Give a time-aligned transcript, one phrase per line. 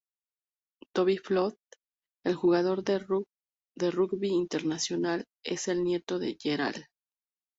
[0.95, 1.53] Toby Flood,
[2.25, 2.97] el jugador de
[3.91, 6.85] rugby internacional, es el nieto de Gerald.